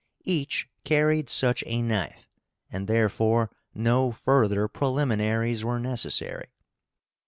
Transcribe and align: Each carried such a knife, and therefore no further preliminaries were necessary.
Each 0.25 0.67
carried 0.83 1.29
such 1.29 1.63
a 1.67 1.79
knife, 1.79 2.27
and 2.71 2.87
therefore 2.87 3.51
no 3.75 4.11
further 4.11 4.67
preliminaries 4.67 5.63
were 5.63 5.79
necessary. 5.79 6.47